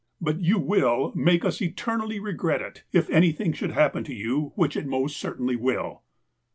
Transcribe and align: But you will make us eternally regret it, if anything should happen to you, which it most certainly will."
But 0.19 0.41
you 0.41 0.57
will 0.57 1.11
make 1.15 1.45
us 1.45 1.61
eternally 1.61 2.19
regret 2.19 2.59
it, 2.59 2.83
if 2.91 3.07
anything 3.11 3.53
should 3.53 3.73
happen 3.73 4.03
to 4.05 4.15
you, 4.15 4.51
which 4.55 4.75
it 4.75 4.87
most 4.87 5.15
certainly 5.15 5.55
will." 5.55 6.01